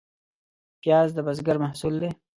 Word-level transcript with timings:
پیاز 0.81 1.09
د 1.15 1.17
بزګر 1.25 1.57
محصول 1.63 1.93
دی 2.01 2.09